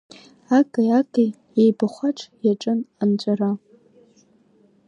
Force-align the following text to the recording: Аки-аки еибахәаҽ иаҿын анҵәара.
Аки-аки 0.57 1.27
еибахәаҽ 1.61 2.19
иаҿын 2.45 2.79
анҵәара. 3.01 3.51